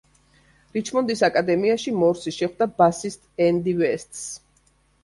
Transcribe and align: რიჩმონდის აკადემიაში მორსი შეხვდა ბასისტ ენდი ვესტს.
რიჩმონდის 0.77 1.21
აკადემიაში 1.27 1.93
მორსი 1.99 2.35
შეხვდა 2.41 2.69
ბასისტ 2.81 3.47
ენდი 3.51 3.79
ვესტს. 3.85 4.27